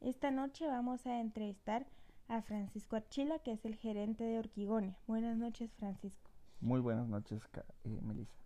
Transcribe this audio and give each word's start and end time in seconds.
Esta 0.00 0.30
noche 0.30 0.66
vamos 0.66 1.06
a 1.06 1.20
entrevistar 1.20 1.86
a 2.28 2.42
Francisco 2.42 2.96
Archila, 2.96 3.40
que 3.40 3.52
es 3.52 3.64
el 3.64 3.74
gerente 3.74 4.22
de 4.24 4.38
Orquigonia. 4.38 4.96
Buenas 5.06 5.36
noches, 5.36 5.72
Francisco. 5.74 6.30
Muy 6.60 6.80
buenas 6.80 7.08
noches, 7.08 7.42
eh, 7.84 8.00
Melissa. 8.02 8.38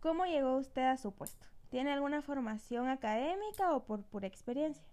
¿Cómo 0.00 0.24
llegó 0.24 0.56
usted 0.56 0.86
a 0.86 0.96
su 0.96 1.12
puesto? 1.12 1.46
¿Tiene 1.68 1.92
alguna 1.92 2.22
formación 2.22 2.88
académica 2.88 3.74
o 3.74 3.84
por 3.84 4.04
pura 4.04 4.26
experiencia? 4.26 4.84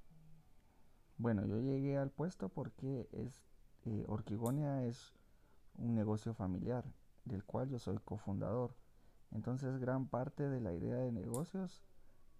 Bueno, 1.18 1.46
yo 1.46 1.60
llegué 1.62 1.98
al 1.98 2.10
puesto 2.10 2.50
porque 2.50 3.08
es 3.14 3.46
eh, 3.86 4.04
Orquigonia 4.08 4.84
es 4.86 5.14
un 5.78 5.96
negocio 5.96 6.34
familiar 6.34 6.84
del 7.24 7.44
cual 7.46 7.70
yo 7.70 7.80
soy 7.80 7.98
cofundador. 8.00 8.76
Entonces 9.32 9.80
gran 9.80 10.08
parte 10.08 10.50
de 10.50 10.60
la 10.60 10.74
idea 10.74 10.98
de 10.98 11.12
negocios 11.12 11.82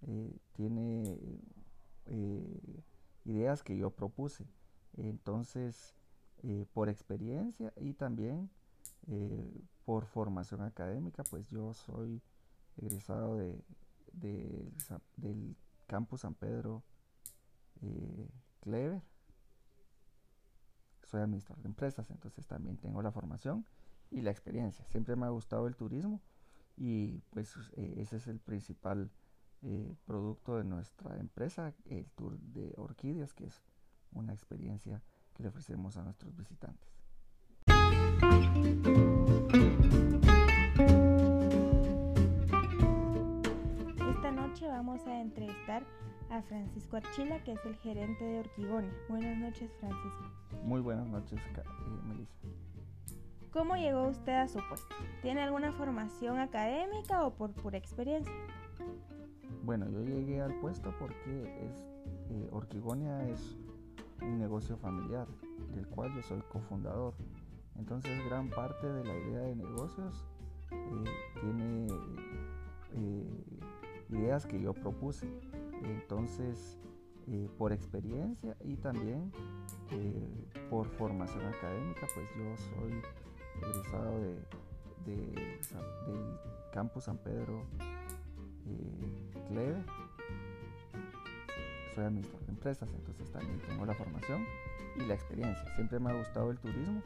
eh, 0.02 0.36
tiene 0.54 1.18
eh, 2.08 2.65
ideas 3.26 3.64
que 3.64 3.78
yo 3.78 3.92
propuse. 3.92 4.46
Entonces, 4.98 5.95
eh, 6.44 6.66
por 6.73 6.90
experiencia 6.90 7.73
y 7.77 7.94
también 7.94 8.50
por 9.84 10.05
formación 10.05 10.62
académica, 10.62 11.23
pues 11.30 11.48
yo 11.48 11.73
soy 11.73 12.22
egresado 12.77 13.38
de, 13.38 13.64
del 14.14 15.55
campus 15.86 16.22
San 16.22 16.34
Pedro 16.34 16.84
Clever. 18.62 19.02
Soy 21.03 21.22
administrador 21.22 21.62
de 21.62 21.70
empresas, 21.70 22.09
entonces 22.09 22.48
también 22.48 22.78
tengo 22.78 23.02
la 23.03 23.12
formación 23.12 23.64
y 24.09 24.22
la 24.22 24.31
experiencia. 24.31 24.86
Siempre 24.88 25.16
me 25.16 25.28
ha 25.28 25.30
gustado 25.30 25.67
el 25.67 25.76
turismo 25.76 26.20
y 26.78 27.20
pues 27.30 27.55
ese 27.76 28.17
es 28.17 28.28
el 28.28 28.39
principal 28.39 29.12
eh, 29.62 29.95
producto 30.05 30.58
de 30.58 30.64
nuestra 30.64 31.17
empresa, 31.17 31.73
el 31.86 32.05
Tour 32.12 32.38
de 32.38 32.65
Orquídeas, 33.05 33.34
que 33.34 33.45
es 33.45 33.62
una 34.14 34.34
experiencia 34.34 35.00
que 35.36 35.44
le 35.44 35.50
ofrecemos 35.50 35.95
a 35.95 36.04
nuestros 36.04 36.36
visitantes. 36.36 36.89
Esta 44.09 44.31
noche 44.31 44.67
vamos 44.67 45.06
a 45.06 45.22
entrevistar 45.22 45.86
a 46.31 46.42
Francisco 46.42 46.98
Archila, 46.98 47.44
que 47.44 47.52
es 47.52 47.64
el 47.66 47.76
gerente 47.76 48.23
de 48.23 48.39
Orquigonia. 48.39 48.92
Buenas 49.08 49.38
noches, 49.38 49.72
Francisco. 49.80 50.23
Muy 50.64 50.81
buenas 50.81 51.08
noches, 51.08 51.39
eh, 51.39 51.64
Melissa. 52.08 52.33
¿Cómo 53.52 53.76
llegó 53.76 54.08
usted 54.08 54.33
a 54.33 54.48
su 54.48 54.58
puesto? 54.67 54.95
¿Tiene 55.22 55.44
alguna 55.44 55.72
formación 55.73 56.39
académica 56.39 57.23
o 57.23 57.36
por 57.36 57.52
pura 57.53 57.78
experiencia? 57.78 58.33
Bueno, 59.64 59.88
yo 59.92 60.02
llegué 60.02 60.42
al 60.42 60.59
puesto 60.59 60.92
porque 60.98 61.67
es, 61.67 61.95
eh, 62.30 62.50
Orquigonia 62.52 63.28
es 63.30 63.58
un 64.22 64.40
negocio 64.40 64.78
familiar 64.78 65.28
del 65.73 65.88
cual 65.88 66.14
yo 66.16 66.22
soy 66.23 66.42
cofundador. 66.52 67.14
Entonces 67.76 68.12
gran 68.26 68.50
parte 68.50 68.88
de 68.88 69.04
la 69.04 69.17
idea 69.17 69.40
de 69.42 69.56
negocios 69.56 70.26
eh, 70.72 71.04
tiene 71.42 71.88
eh, 72.94 73.44
ideas 74.09 74.45
que 74.45 74.59
yo 74.62 74.73
propuse. 74.73 75.28
Entonces, 75.84 76.80
por 77.58 77.73
experiencia 77.73 78.56
y 78.64 78.76
también 78.78 79.32
por 80.70 80.88
formación 80.88 81.44
académica, 81.45 82.08
pues 82.14 82.28
yo 82.38 82.56
soy 82.58 83.02
egresado 83.62 84.20
de, 84.20 84.36
del 85.06 86.39
campus 86.72 87.06
San 87.06 87.17
Pedro 87.17 87.64
Clever. 89.50 89.86
Soy 91.96 92.04
administrador 92.04 92.46
de 92.46 92.52
empresas, 92.52 92.90
entonces 92.94 93.32
también 93.32 93.58
tengo 93.62 93.86
la 93.86 93.94
formación 93.94 94.46
y 94.98 95.06
la 95.06 95.14
experiencia. 95.14 95.66
Siempre 95.76 95.98
me 95.98 96.12
ha 96.12 96.18
gustado 96.18 96.52
el 96.52 96.60
turismo 96.60 97.02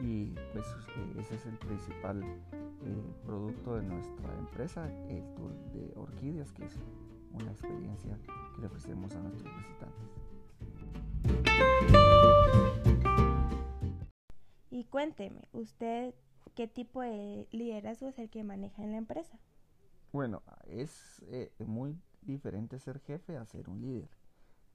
y 0.00 0.26
pues 0.52 0.64
eh, 0.96 1.14
ese 1.18 1.34
es 1.34 1.46
el 1.46 1.58
principal 1.58 2.22
eh, 2.22 3.02
producto 3.26 3.74
de 3.74 3.82
nuestra 3.82 4.38
empresa, 4.38 4.88
el 5.08 5.24
tour 5.34 5.52
de 5.72 5.92
orquídeas, 5.96 6.52
que 6.52 6.64
es 6.64 6.78
una 7.32 7.50
experiencia 7.50 8.16
que 8.54 8.60
le 8.60 8.68
ofrecemos 8.68 9.12
a 9.16 9.18
nuestros 9.18 9.52
visitantes. 9.56 10.10
Y 14.70 14.84
cuénteme, 14.84 15.48
¿usted 15.50 16.14
qué 16.54 16.68
tipo 16.68 17.02
de 17.02 17.48
liderazgo 17.50 18.06
es 18.06 18.18
el 18.20 18.30
que 18.30 18.44
maneja 18.44 18.84
en 18.84 18.92
la 18.92 18.98
empresa? 18.98 19.40
Bueno, 20.12 20.42
es 20.68 21.24
eh, 21.28 21.50
muy 21.58 21.98
diferente 22.22 22.78
ser 22.78 23.00
jefe 23.00 23.36
a 23.36 23.44
ser 23.44 23.68
un 23.68 23.80
líder. 23.80 24.19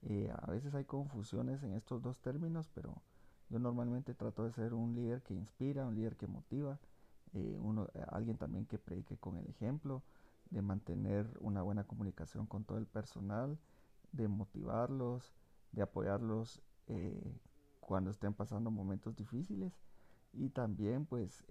Eh, 0.08 0.32
a 0.32 0.52
veces 0.52 0.76
hay 0.76 0.86
confusiones 0.86 1.64
en 1.64 1.74
estos 1.74 2.02
dos 2.02 2.20
términos, 2.20 2.70
pero 2.74 3.02
yo 3.50 3.58
normalmente 3.58 4.14
trato 4.14 4.44
de 4.44 4.52
ser 4.52 4.74
un 4.74 4.94
líder 4.94 5.24
que 5.24 5.34
inspira, 5.34 5.86
un 5.86 5.96
líder 5.96 6.16
que 6.16 6.28
motiva, 6.28 6.80
eh, 7.34 7.58
uno, 7.60 7.88
alguien 8.10 8.38
también 8.38 8.66
que 8.66 8.78
predique 8.78 9.18
con 9.18 9.38
el 9.38 9.48
ejemplo, 9.50 10.04
de 10.52 10.62
mantener 10.62 11.28
una 11.40 11.64
buena 11.64 11.86
comunicación 11.86 12.46
con 12.46 12.66
todo 12.66 12.78
el 12.78 12.86
personal, 12.86 13.58
de 14.12 14.28
motivarlos, 14.28 15.34
de 15.72 15.82
apoyarlos 15.82 16.62
cuando 17.80 18.12
estén 18.12 18.36
pasando 18.36 18.70
momentos 18.70 19.16
difíciles 19.16 19.74
y 20.34 20.50
también 20.50 21.08
pues 21.08 21.44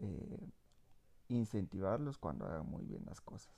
incentivarlos 1.28 2.18
cuando 2.18 2.46
hagan 2.46 2.66
muy 2.66 2.84
bien 2.84 3.04
las 3.04 3.20
cosas. 3.20 3.52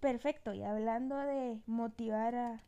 Perfecto, 0.00 0.54
y 0.54 0.62
hablando 0.62 1.16
de 1.18 1.60
motivar 1.66 2.34
a, 2.34 2.62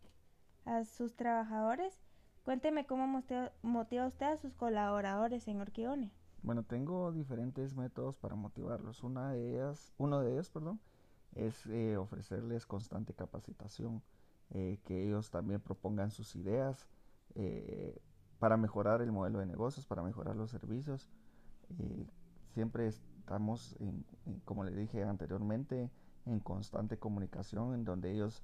sus 0.84 1.14
trabajadores, 1.16 1.98
cuénteme 2.44 2.86
cómo 2.86 3.22
motiva 3.62 4.06
usted 4.06 4.26
a 4.26 4.36
sus 4.36 4.54
colaboradores 4.54 5.48
en 5.48 5.60
Orquione. 5.60 6.12
Bueno, 6.42 6.62
tengo 6.62 7.12
diferentes 7.12 7.74
métodos 7.74 8.16
para 8.16 8.36
motivarlos. 8.36 9.02
Una 9.02 9.32
de 9.32 9.50
ellas, 9.54 9.92
uno 9.98 10.20
de 10.20 10.32
ellos, 10.32 10.50
perdón, 10.50 10.80
es 11.34 11.66
eh, 11.66 11.96
ofrecerles 11.96 12.66
constante 12.66 13.12
capacitación, 13.12 14.02
eh, 14.50 14.78
que 14.84 15.06
ellos 15.06 15.30
también 15.30 15.60
propongan 15.60 16.10
sus 16.10 16.36
ideas 16.36 16.88
eh, 17.34 18.00
para 18.38 18.56
mejorar 18.56 19.02
el 19.02 19.12
modelo 19.12 19.40
de 19.40 19.46
negocios, 19.46 19.86
para 19.86 20.02
mejorar 20.02 20.36
los 20.36 20.50
servicios. 20.50 21.08
siempre 22.54 22.86
estamos, 22.86 23.76
como 24.44 24.64
le 24.64 24.74
dije 24.74 25.02
anteriormente, 25.04 25.90
en 26.24 26.40
constante 26.40 26.98
comunicación 26.98 27.74
en 27.74 27.84
donde 27.84 28.12
ellos 28.12 28.42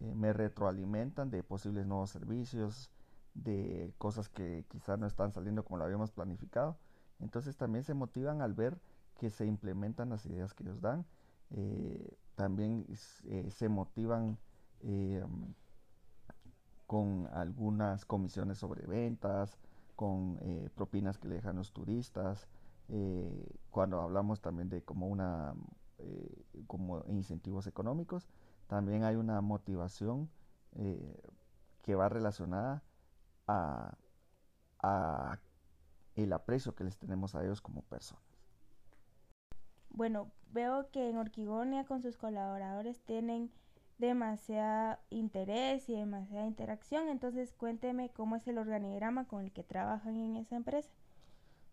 eh, 0.00 0.14
me 0.14 0.32
retroalimentan 0.32 1.30
de 1.30 1.42
posibles 1.42 1.86
nuevos 1.86 2.10
servicios, 2.10 2.90
de 3.34 3.92
cosas 3.98 4.28
que 4.28 4.64
quizás 4.68 4.98
no 4.98 5.06
están 5.06 5.32
saliendo 5.32 5.64
como 5.64 5.78
lo 5.78 5.84
habíamos 5.84 6.10
planificado. 6.12 6.76
Entonces 7.20 7.56
también 7.56 7.84
se 7.84 7.94
motivan 7.94 8.42
al 8.42 8.54
ver 8.54 8.78
que 9.18 9.30
se 9.30 9.46
implementan 9.46 10.10
las 10.10 10.24
ideas 10.26 10.54
que 10.54 10.62
ellos 10.62 10.80
dan. 10.80 11.04
Eh, 11.50 12.16
también 12.34 12.86
eh, 13.24 13.50
se 13.50 13.68
motivan 13.68 14.38
con 16.86 17.28
algunas 17.32 18.04
comisiones 18.04 18.58
sobre 18.58 18.86
ventas, 18.86 19.58
con 19.96 20.38
propinas 20.76 21.18
que 21.18 21.26
le 21.26 21.34
dejan 21.34 21.56
los 21.56 21.72
turistas. 21.72 22.46
cuando 23.70 24.00
hablamos 24.00 24.40
también 24.40 24.68
de 24.68 24.82
como 24.82 25.08
una 25.08 25.54
como 26.68 27.02
incentivos 27.08 27.66
económicos. 27.66 28.28
También 28.68 29.02
hay 29.02 29.16
una 29.16 29.40
motivación 29.40 30.30
eh, 30.76 31.20
que 31.82 31.94
va 31.94 32.08
relacionada 32.08 32.82
a, 33.46 33.94
a 34.78 35.38
el 36.14 36.32
aprecio 36.32 36.74
que 36.74 36.84
les 36.84 36.96
tenemos 36.96 37.34
a 37.34 37.42
ellos 37.42 37.60
como 37.60 37.82
personas. 37.82 38.22
Bueno, 39.90 40.30
veo 40.52 40.90
que 40.90 41.08
en 41.08 41.16
Orquigonia 41.16 41.84
con 41.84 42.02
sus 42.02 42.16
colaboradores 42.16 43.00
tienen 43.00 43.50
demasiado 43.98 44.98
interés 45.10 45.88
y 45.88 45.94
demasiada 45.94 46.46
interacción, 46.46 47.08
entonces 47.08 47.52
cuénteme 47.54 48.10
cómo 48.10 48.36
es 48.36 48.46
el 48.46 48.58
organigrama 48.58 49.26
con 49.26 49.42
el 49.42 49.52
que 49.52 49.64
trabajan 49.64 50.16
en 50.16 50.36
esa 50.36 50.56
empresa. 50.56 50.92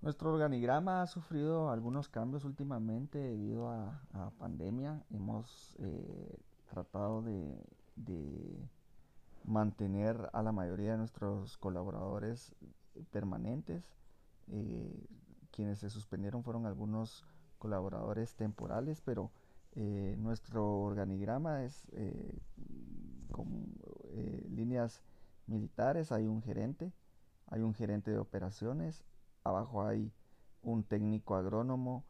Nuestro 0.02 0.34
organigrama 0.34 1.02
ha 1.02 1.08
sufrido 1.08 1.70
algunos 1.70 2.10
cambios 2.10 2.46
últimamente 2.46 3.18
debido 3.18 3.70
a, 3.70 4.02
pandemia. 4.38 5.04
Hemos 5.10 5.76
eh, 5.80 6.40
tratado 6.66 7.22
de, 7.22 8.68
mantener 9.44 10.30
a 10.34 10.42
la 10.42 10.52
mayoría 10.52 10.94
de 10.94 10.98
nuestros 10.98 11.58
colaboradores 11.58 12.56
permanentes. 13.12 13.84
Eh, 14.48 15.08
quienes 15.52 15.80
se 15.80 15.90
suspendieron 15.90 16.44
fueron 16.44 16.66
algunos 16.66 17.26
colaboradores 17.60 18.36
temporales, 18.36 19.02
pero 19.02 19.32
eh, 19.74 20.16
nuestro 20.18 20.80
organigrama 20.82 21.64
es 21.64 21.88
con 23.32 23.76
líneas 24.50 25.02
militares. 25.48 26.12
Hay 26.12 26.26
un 26.28 26.42
gerente, 26.42 26.92
hay 27.48 27.62
un 27.62 27.74
gerente 27.74 28.12
de 28.12 28.18
operaciones, 28.18 29.04
abajo 29.44 29.86
hay 29.86 30.12
un 30.64 30.84
técnico 30.84 31.36
agrónomo 31.36 32.04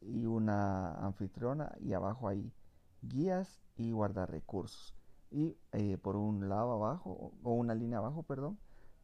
y 0.00 0.26
una 0.26 0.94
anfitriona 0.94 1.72
y 1.80 1.92
abajo 1.94 2.28
hay 2.28 2.52
guías 3.02 3.60
y 3.76 3.92
guardarrecursos. 3.92 4.94
Y 5.30 5.56
eh, 5.72 5.98
por 5.98 6.16
un 6.16 6.48
lado 6.48 6.72
abajo, 6.72 7.32
o 7.42 7.52
una 7.52 7.74
línea 7.74 7.98
abajo, 7.98 8.22
perdón, 8.22 8.58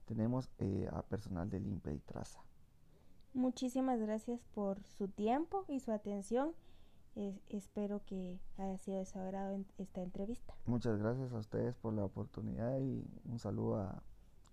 tenemos 0.05 0.51
eh, 0.59 0.89
a 0.93 1.03
personal 1.03 1.51
de 1.51 1.61
limpia 1.61 1.93
y 1.93 1.99
traza. 2.01 2.41
Muchísimas 3.35 4.01
gracias 4.01 4.41
por 4.55 4.83
su 4.83 5.09
tiempo 5.09 5.65
y 5.69 5.81
su 5.81 5.93
atención. 5.93 6.55
espero 7.49 8.03
que 8.05 8.41
haya 8.57 8.79
sido 8.79 8.99
de 8.99 9.05
su 9.05 9.19
agrado 9.19 9.55
en 9.55 9.67
esta 9.79 10.03
entrevista. 10.03 10.55
Muchas 10.67 10.99
gracias 10.99 11.33
a 11.33 11.39
ustedes 11.39 11.77
por 11.77 11.93
la 11.93 12.05
oportunidad 12.05 12.79
y 12.79 13.05
un 13.25 13.39
saludo 13.39 13.81
a 13.81 14.03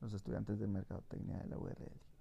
los 0.01 0.13
estudiantes 0.13 0.59
de 0.59 0.67
Mercadotecnia 0.67 1.37
de 1.39 1.47
la 1.47 1.57
URL. 1.57 2.14